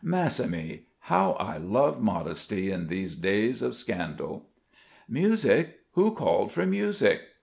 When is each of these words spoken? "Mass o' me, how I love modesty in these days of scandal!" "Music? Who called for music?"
"Mass 0.03 0.39
o' 0.39 0.47
me, 0.47 0.87
how 1.13 1.33
I 1.33 1.57
love 1.57 2.01
modesty 2.01 2.71
in 2.71 2.87
these 2.87 3.15
days 3.15 3.61
of 3.61 3.75
scandal!" 3.75 4.49
"Music? 5.07 5.77
Who 5.91 6.15
called 6.15 6.51
for 6.51 6.65
music?" 6.65 7.21